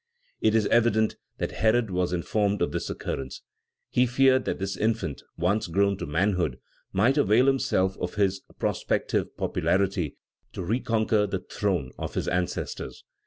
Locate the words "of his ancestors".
11.99-13.03